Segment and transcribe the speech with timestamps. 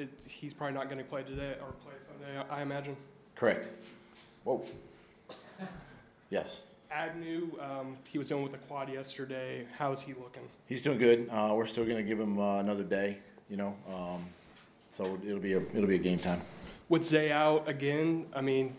[0.00, 2.96] it, he's probably not going to play today or play Sunday, I imagine.
[3.34, 3.68] Correct.
[4.44, 4.64] Whoa.
[6.30, 6.62] Yes.
[6.92, 9.66] Agnew, um, he was dealing with the quad yesterday.
[9.76, 10.42] How is he looking?
[10.66, 11.28] He's doing good.
[11.28, 13.18] Uh, we're still going to give him uh, another day,
[13.48, 13.74] you know.
[13.92, 14.26] Um,
[14.90, 16.40] so it'll be a it'll be a game time.
[16.88, 18.74] With Zay out again, I mean,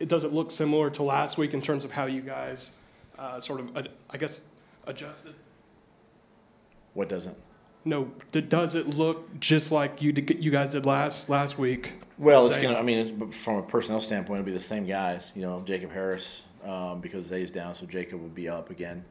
[0.00, 2.72] it does it look similar to last week in terms of how you guys
[3.18, 4.40] uh, sort of, I guess,
[4.86, 5.34] adjusted?
[6.94, 7.36] What doesn't?
[7.84, 11.92] No, does it look just like you did, you guys did last last week?
[12.18, 12.78] Well, it's gonna.
[12.78, 15.32] I mean, it's, from a personnel standpoint, it'll be the same guys.
[15.36, 19.04] You know, Jacob Harris um, because Zay's down, so Jacob will be up again.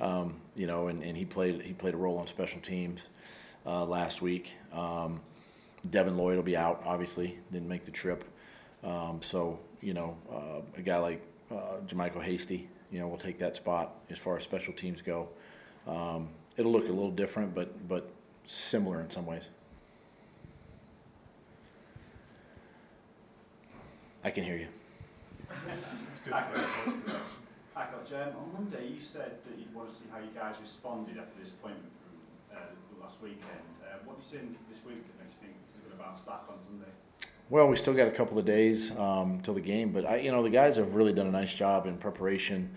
[0.00, 3.08] Um, you know, and, and he played he played a role on special teams
[3.64, 4.54] uh, last week.
[4.72, 5.20] Um,
[5.88, 6.82] Devin Lloyd will be out.
[6.84, 8.24] Obviously, didn't make the trip.
[8.82, 13.38] Um, so you know, uh, a guy like uh, JaMycal Hasty, you know, will take
[13.38, 15.28] that spot as far as special teams go.
[15.86, 16.28] Um,
[16.60, 18.12] it'll look a little different, but but
[18.44, 19.50] similar in some ways.
[24.22, 24.68] I can hear you.
[26.30, 28.12] Hi, Coach.
[28.12, 31.32] Um, on Monday, you said that you'd want to see how you guys responded after
[31.38, 33.64] the disappointment from uh, last weekend.
[33.82, 36.20] Uh, what do you think this week that makes you think you're going to bounce
[36.20, 36.92] back on Sunday?
[37.48, 40.30] Well, we still got a couple of days um, till the game, but I, you
[40.30, 42.70] know, the guys have really done a nice job in preparation.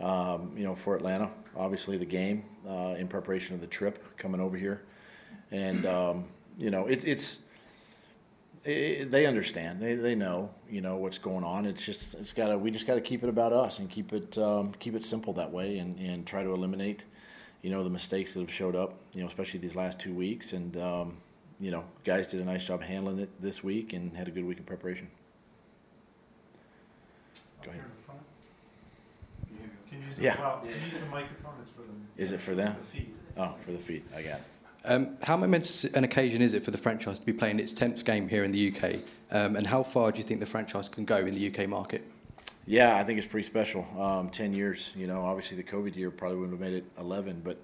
[0.00, 4.40] Um, you know, for Atlanta, obviously the game uh, in preparation of the trip coming
[4.40, 4.82] over here,
[5.50, 6.24] and um,
[6.58, 7.40] you know, it's it's
[8.64, 11.66] it, they understand, they they know, you know what's going on.
[11.66, 14.12] It's just it's got to we just got to keep it about us and keep
[14.12, 17.04] it um, keep it simple that way, and and try to eliminate,
[17.62, 20.54] you know, the mistakes that have showed up, you know, especially these last two weeks,
[20.54, 21.16] and um,
[21.60, 24.44] you know, guys did a nice job handling it this week and had a good
[24.44, 25.08] week in preparation.
[27.62, 27.93] Go ahead.
[30.04, 30.40] Can use Yeah.
[30.40, 31.54] well, can you use the microphone?
[31.60, 32.08] It's for them.
[32.16, 32.74] Is it for them?
[32.74, 33.14] The feed.
[33.36, 34.42] Oh, for the feet, I got it.
[34.86, 38.04] Um, how momentous an occasion is it for the franchise to be playing its 10th
[38.04, 38.96] game here in the UK?
[39.30, 42.04] Um, and how far do you think the franchise can go in the UK market?
[42.66, 43.86] Yeah, I think it's pretty special.
[43.98, 47.42] Um, Ten years, you know, obviously the COVID year probably wouldn't have made it eleven,
[47.44, 47.58] but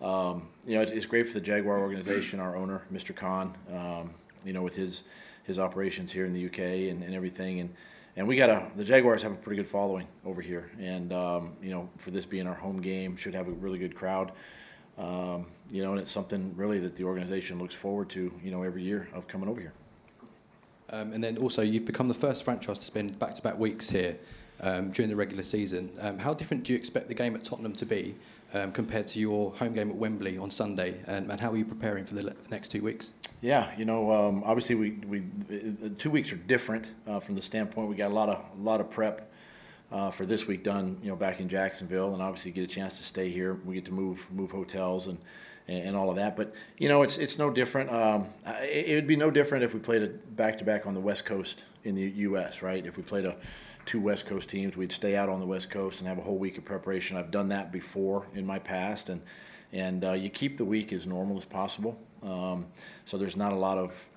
[0.00, 3.14] um, you know, it's, it's great for the Jaguar organization, our owner, Mr.
[3.14, 3.54] Khan.
[3.72, 4.10] Um,
[4.44, 5.02] you know, with his
[5.44, 7.74] his operations here in the UK and, and everything, and
[8.18, 11.52] and we got a the Jaguars have a pretty good following over here, and um,
[11.62, 14.32] you know, for this being our home game, should have a really good crowd.
[14.98, 18.64] Um, you know, and it's something really that the organization looks forward to, you know,
[18.64, 19.72] every year of coming over here.
[20.90, 24.16] Um, and then also, you've become the first franchise to spend back-to-back weeks here
[24.60, 25.90] um, during the regular season.
[26.00, 28.14] Um, how different do you expect the game at Tottenham to be
[28.54, 31.00] um, compared to your home game at Wembley on Sunday?
[31.06, 33.12] And, and how are you preparing for the next two weeks?
[33.40, 37.42] Yeah, you know, um, obviously we, we the two weeks are different uh, from the
[37.42, 39.30] standpoint we got a lot of a lot of prep
[39.90, 42.98] uh, for this week done, you know, back in Jacksonville, and obviously get a chance
[42.98, 43.54] to stay here.
[43.64, 45.18] We get to move move hotels and
[45.68, 46.36] and, all of that.
[46.36, 47.90] But you know, it's it's no different.
[47.90, 48.26] Um,
[48.62, 51.24] it would be no different if we played it back to back on the West
[51.24, 52.62] Coast in the U.S.
[52.62, 52.84] Right?
[52.84, 53.36] If we played a
[53.88, 56.36] two West Coast teams, we'd stay out on the West Coast and have a whole
[56.36, 57.16] week of preparation.
[57.16, 59.22] I've done that before in my past, and
[59.72, 61.98] and uh, you keep the week as normal as possible.
[62.22, 62.66] Um,
[63.06, 64.08] so there's not a lot of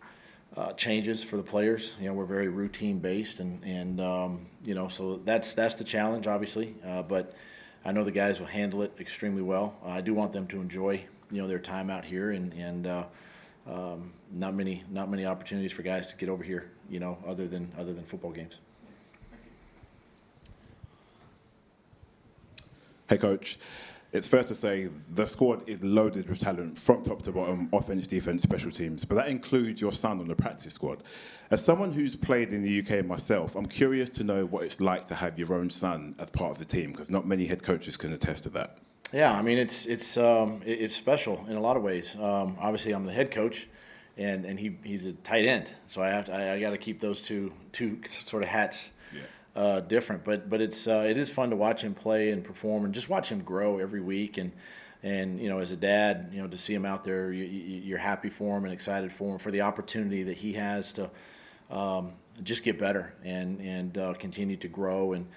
[0.58, 1.96] uh, changes for the players.
[2.02, 5.86] You know, we're very routine based, and and um, you know, so that's that's the
[5.86, 6.76] challenge, obviously.
[6.86, 7.34] Uh, but
[7.86, 9.80] I know the guys will handle it extremely well.
[9.86, 13.06] I do want them to enjoy you know their time out here, and and uh,
[13.66, 16.72] um, not many not many opportunities for guys to get over here.
[16.90, 18.60] You know, other than other than football games.
[23.12, 23.60] Hey, coach.
[24.14, 28.08] It's fair to say the squad is loaded with talent from top to bottom, offense,
[28.08, 31.04] defense, special teams, but that includes your son on the practice squad.
[31.50, 35.08] As someone who's played in the UK myself, I'm curious to know what it's like
[35.08, 37.98] to have your own son as part of the team, because not many head coaches
[37.98, 38.78] can attest to that.
[39.12, 42.16] Yeah, I mean it's it's um, it's special in a lot of ways.
[42.16, 43.68] Um, obviously, I'm the head coach,
[44.16, 46.78] and and he he's a tight end, so I have to, I, I got to
[46.78, 48.94] keep those two two sort of hats
[49.56, 50.24] uh, different.
[50.24, 53.10] But but it's uh, it is fun to watch him play and perform, and just
[53.10, 54.38] watch him grow every week.
[54.38, 54.52] And
[55.04, 57.98] and you know, as a dad, you know, to see him out there, you, you're
[57.98, 61.10] happy for him and excited for him for the opportunity that he has to
[61.70, 62.12] um,
[62.44, 65.14] just get better and and uh, continue to grow.
[65.14, 65.28] And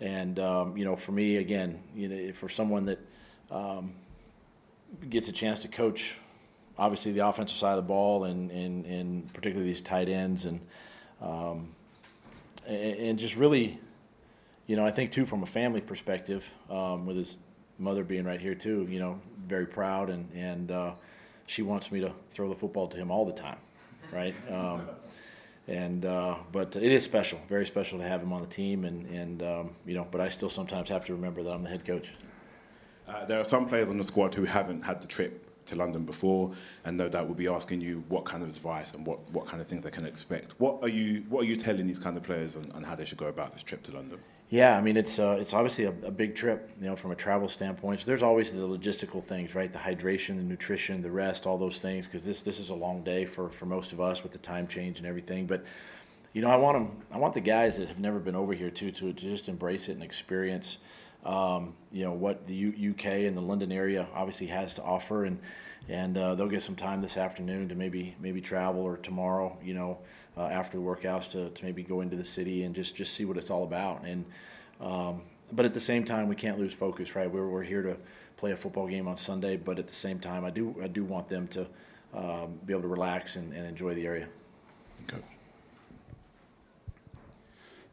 [0.00, 2.98] and um, you know, for me, again, you know, for someone that
[3.50, 3.92] um,
[5.08, 6.18] gets a chance to coach,
[6.78, 10.60] obviously the offensive side of the ball, and and, and particularly these tight ends, and
[11.20, 11.68] um,
[12.66, 13.78] and just really,
[14.66, 17.36] you know, I think too from a family perspective, um, with his
[17.78, 20.92] mother being right here too, you know, very proud, and and uh,
[21.46, 23.58] she wants me to throw the football to him all the time,
[24.12, 24.34] right?
[24.50, 24.82] Um,
[25.66, 29.06] and uh, but it is special, very special to have him on the team, and
[29.06, 31.84] and um, you know, but I still sometimes have to remember that I'm the head
[31.84, 32.08] coach.
[33.06, 36.04] Uh, there are some players on the squad who haven't had the trip to London
[36.04, 36.52] before,
[36.84, 39.60] and no doubt will be asking you what kind of advice and what, what kind
[39.60, 40.54] of things they can expect.
[40.58, 43.04] What are you What are you telling these kind of players on, on how they
[43.04, 44.18] should go about this trip to London?
[44.50, 47.14] Yeah, I mean it's uh, it's obviously a, a, big trip, you know, from a
[47.14, 48.00] travel standpoint.
[48.00, 49.72] So there's always the logistical things, right?
[49.72, 53.02] The hydration, the nutrition, the rest, all those things, because this this is a long
[53.02, 55.46] day for for most of us with the time change and everything.
[55.46, 55.64] But
[56.34, 58.68] you know, I want them, I want the guys that have never been over here
[58.68, 60.78] too to, to just embrace it and experience,
[61.24, 65.24] um, you know, what the U- UK and the London area obviously has to offer,
[65.24, 65.38] and
[65.88, 69.74] and uh, they'll get some time this afternoon to maybe maybe travel or tomorrow, you
[69.74, 69.98] know
[70.36, 73.24] uh, after the workouts to, to maybe go into the city and just, just see
[73.24, 74.04] what it's all about.
[74.04, 74.24] And
[74.80, 75.22] um,
[75.52, 77.30] but at the same time, we can't lose focus, right?
[77.30, 77.96] We're, we're here to
[78.36, 81.04] play a football game on Sunday, but at the same time, I do I do
[81.04, 81.66] want them to
[82.12, 84.28] um, be able to relax and, and enjoy the area.
[85.08, 85.22] Okay.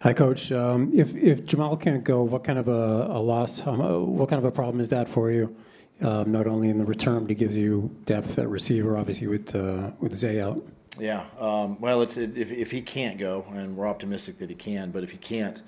[0.01, 0.51] Hi, Coach.
[0.51, 4.29] Um, if, if Jamal can't go, what kind of a, a loss, um, uh, what
[4.29, 5.55] kind of a problem is that for you?
[6.01, 9.55] Um, not only in the return, but it gives you depth at receiver, obviously, with,
[9.55, 10.59] uh, with Zay out.
[10.97, 11.23] Yeah.
[11.39, 15.03] Um, well, it's if, if he can't go, and we're optimistic that he can, but
[15.03, 15.61] if he can't,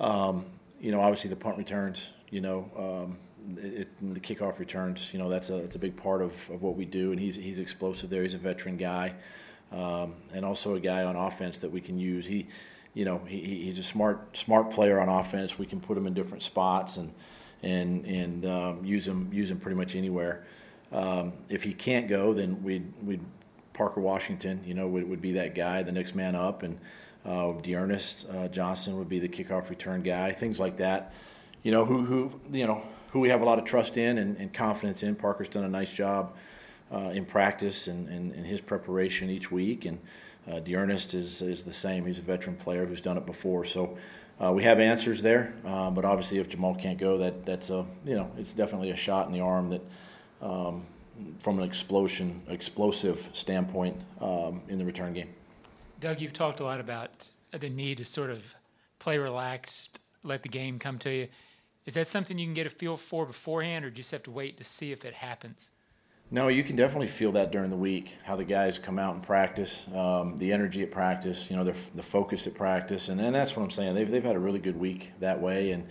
[0.00, 0.44] um,
[0.80, 3.16] you know, obviously the punt returns, you know, um,
[3.56, 6.74] it, the kickoff returns, you know, that's a it's a big part of, of what
[6.74, 8.22] we do, and he's he's explosive there.
[8.22, 9.14] He's a veteran guy,
[9.70, 12.26] um, and also a guy on offense that we can use.
[12.26, 12.48] He,
[12.94, 15.58] you know, he, he's a smart smart player on offense.
[15.58, 17.12] We can put him in different spots and
[17.62, 20.44] and and um, use him use him pretty much anywhere.
[20.92, 23.20] Um, if he can't go, then we'd we'd
[23.74, 26.78] Parker Washington, you know, would, would be that guy, the next man up, and
[27.26, 31.12] uh, uh, Johnson would be the kickoff return guy, things like that.
[31.62, 34.36] You know, who, who you know, who we have a lot of trust in and,
[34.36, 35.16] and confidence in.
[35.16, 36.34] Parker's done a nice job
[36.92, 39.98] uh, in practice and, and, his preparation each week, and
[40.50, 42.04] uh, D'Ernest is, is the same.
[42.06, 43.96] He's a veteran player who's done it before, so.
[44.36, 47.86] Uh, we have answers there, um, but obviously, if Jamal can't go, that that's a
[48.04, 49.80] you know it's definitely a shot in the arm that
[50.42, 50.82] um,
[51.40, 55.28] from an explosion, explosive standpoint um, in the return game.
[56.00, 58.42] Doug, you've talked a lot about the need to sort of
[58.98, 61.28] play relaxed, let the game come to you.
[61.86, 64.56] Is that something you can get a feel for beforehand, or just have to wait
[64.58, 65.70] to see if it happens?
[66.30, 69.22] No, you can definitely feel that during the week, how the guys come out and
[69.22, 73.34] practice, um, the energy at practice, you know, the, the focus at practice, and, and
[73.34, 73.94] that's what I'm saying.
[73.94, 75.86] They've, they've had a really good week that way, and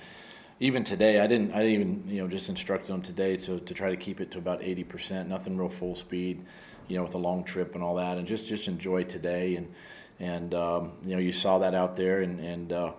[0.60, 1.52] even today, I didn't.
[1.52, 4.32] I didn't even you know just instructed them today to, to try to keep it
[4.32, 5.28] to about 80%.
[5.28, 6.46] Nothing real full speed,
[6.88, 9.56] you know, with a long trip and all that, and just just enjoy today.
[9.56, 9.74] And
[10.20, 12.94] and um, you know you saw that out there, and and uh,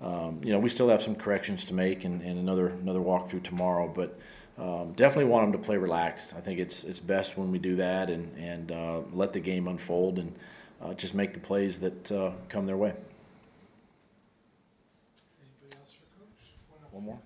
[0.00, 3.42] um, you know we still have some corrections to make, and, and another another walkthrough
[3.42, 4.18] tomorrow, but.
[4.60, 6.34] Um, definitely want them to play relaxed.
[6.36, 9.66] I think it's it's best when we do that and and uh, let the game
[9.66, 10.38] unfold and
[10.82, 12.92] uh, just make the plays that uh, come their way.
[16.90, 17.18] One more.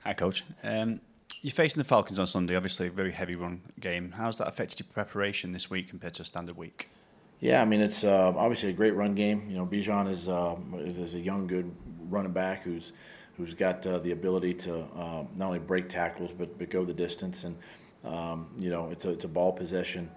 [0.00, 0.44] Hi, Coach.
[0.64, 1.00] Um,
[1.42, 4.12] you're facing the Falcons on Sunday, obviously a very heavy run game.
[4.16, 6.90] How's that affected your preparation this week compared to a standard week?
[7.38, 9.44] Yeah, I mean it's uh, obviously a great run game.
[9.48, 11.70] You know, Bijan is, uh, is, is a young, good
[12.10, 12.92] running back who's
[13.36, 16.94] who's got uh, the ability to um, not only break tackles but but go the
[16.94, 17.44] distance.
[17.44, 17.56] And
[18.04, 20.10] um, you know, it's a, it's a ball possession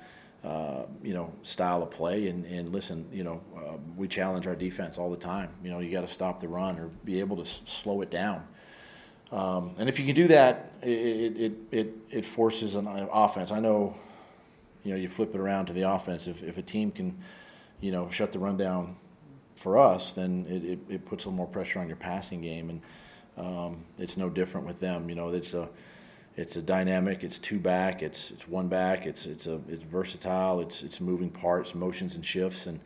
[0.44, 2.28] uh, you know, style of play.
[2.28, 5.50] And, and listen, you know, uh, we challenge our defense all the time.
[5.64, 8.12] You know, you got to stop the run or be able to s- slow it
[8.12, 8.46] down.
[9.32, 13.52] Um, and if you can do that, it, it, it, it forces an offense.
[13.52, 13.96] I know,
[14.84, 16.28] you know, you flip it around to the offense.
[16.28, 17.18] If, if a team can,
[17.80, 18.96] you know, shut the run down
[19.56, 22.70] for us, then it, it, it puts a little more pressure on your passing game.
[22.70, 22.82] And
[23.38, 25.10] um, it's no different with them.
[25.10, 25.70] You know, it's a,
[26.36, 27.24] it's a dynamic.
[27.24, 28.02] It's two back.
[28.02, 29.06] It's it's one back.
[29.06, 30.60] It's it's a it's versatile.
[30.62, 32.66] It's it's moving parts, motions, and shifts.
[32.66, 32.80] And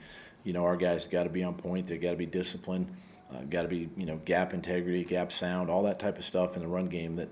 [0.43, 1.87] you know our guys got to be on point.
[1.87, 2.91] They got to be disciplined.
[3.33, 6.55] Uh, got to be you know gap integrity, gap sound, all that type of stuff
[6.55, 7.29] in the run game that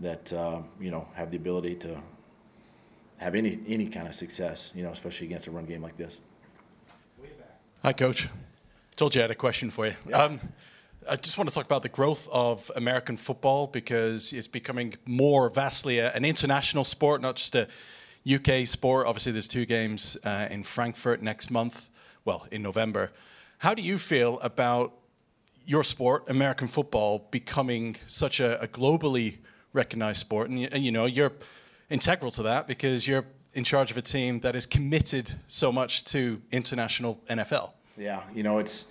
[0.00, 2.00] that uh, you know have the ability to
[3.18, 4.72] have any any kind of success.
[4.74, 6.20] You know, especially against a run game like this.
[7.82, 8.28] Hi, Coach.
[8.98, 9.94] Told you I had a question for you.
[10.08, 10.24] Yeah.
[10.24, 10.40] Um,
[11.08, 15.48] I just want to talk about the growth of American football because it's becoming more
[15.50, 17.68] vastly a, an international sport, not just a
[18.28, 19.06] UK sport.
[19.06, 21.90] Obviously, there's two games uh, in Frankfurt next month,
[22.24, 23.12] well, in November.
[23.58, 24.94] How do you feel about
[25.64, 29.36] your sport, American football, becoming such a, a globally
[29.72, 30.50] recognized sport?
[30.50, 31.34] And, and you know, you're
[31.88, 36.02] integral to that because you're in charge of a team that is committed so much
[36.06, 37.74] to international NFL.
[37.98, 38.86] Yeah, you know, it's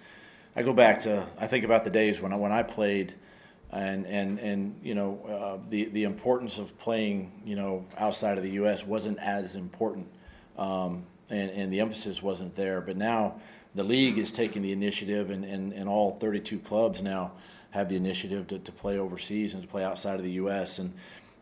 [0.55, 3.13] I go back to I think about the days when I when I played,
[3.71, 8.43] and and and you know uh, the the importance of playing you know outside of
[8.43, 8.85] the U.S.
[8.85, 10.07] wasn't as important,
[10.57, 12.81] um, and and the emphasis wasn't there.
[12.81, 13.39] But now
[13.75, 17.31] the league is taking the initiative, and and, and all 32 clubs now
[17.71, 20.79] have the initiative to, to play overseas and to play outside of the U.S.
[20.79, 20.93] and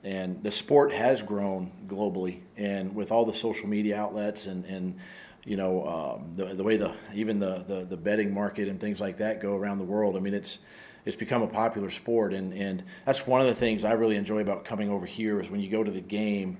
[0.03, 4.99] and the sport has grown globally, and with all the social media outlets and and
[5.45, 8.99] you know um, the the way the even the, the the betting market and things
[8.99, 10.17] like that go around the world.
[10.17, 10.59] I mean, it's
[11.05, 14.39] it's become a popular sport, and and that's one of the things I really enjoy
[14.39, 16.57] about coming over here is when you go to the game.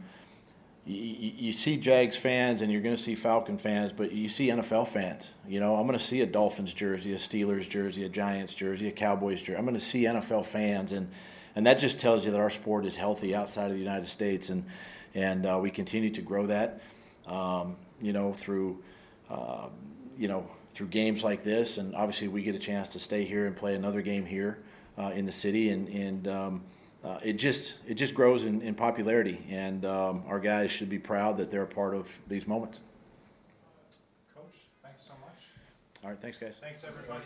[0.88, 4.50] You, you, see Jags fans and you're going to see Falcon fans, but you see
[4.50, 5.34] NFL fans.
[5.48, 8.88] You know, I'm going to see a Dolphins jersey, a Steelers jersey, a Giants jersey,
[8.88, 9.58] a Cowboys jersey.
[9.58, 11.10] I'm going to see NFL fans, and
[11.56, 14.50] and that just tells you that our sport is healthy outside of the United States,
[14.50, 14.64] and
[15.16, 16.82] and uh, we continue to grow that,
[17.26, 18.82] um, you know, through,
[19.30, 19.70] uh,
[20.18, 23.46] you know, through games like this, and obviously we get a chance to stay here
[23.46, 24.60] and play another game here
[24.98, 26.64] uh, in the city, and and um,
[27.04, 31.00] uh, it just it just grows in, in popularity, and um, our guys should be
[31.00, 32.80] proud that they're a part of these moments.
[34.34, 34.44] Coach,
[34.84, 35.44] thanks so much.
[36.04, 36.60] All right, thanks, guys.
[36.60, 37.24] Thanks, everybody.